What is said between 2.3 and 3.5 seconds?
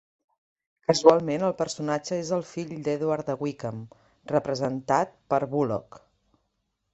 el fill d'Edward de